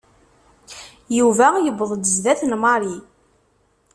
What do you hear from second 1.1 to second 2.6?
Yuba yewweḍ-d zdat n